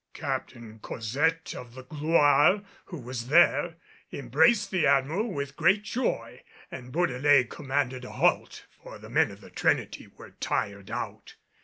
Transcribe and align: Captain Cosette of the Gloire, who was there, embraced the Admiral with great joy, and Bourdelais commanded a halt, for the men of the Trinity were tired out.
Captain 0.15 0.79
Cosette 0.79 1.53
of 1.53 1.75
the 1.75 1.83
Gloire, 1.83 2.63
who 2.85 2.97
was 2.97 3.27
there, 3.27 3.75
embraced 4.11 4.71
the 4.71 4.87
Admiral 4.87 5.31
with 5.31 5.55
great 5.55 5.83
joy, 5.83 6.41
and 6.71 6.91
Bourdelais 6.91 7.43
commanded 7.43 8.03
a 8.03 8.13
halt, 8.13 8.65
for 8.71 8.97
the 8.97 9.11
men 9.11 9.29
of 9.29 9.41
the 9.41 9.51
Trinity 9.51 10.07
were 10.07 10.31
tired 10.31 10.89
out. 10.89 11.35